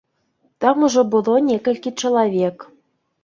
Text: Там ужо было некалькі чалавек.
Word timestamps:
Там 0.63 0.77
ужо 0.87 1.03
было 1.15 1.35
некалькі 1.49 1.93
чалавек. 2.05 2.57